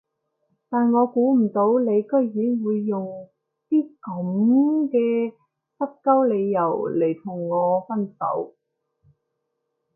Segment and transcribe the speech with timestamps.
[0.67, 3.29] 但我估唔到你居然會用
[3.69, 5.31] 啲噉嘅
[5.77, 8.55] 濕鳩理由嚟同我分手